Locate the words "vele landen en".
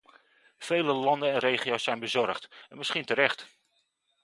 0.57-1.37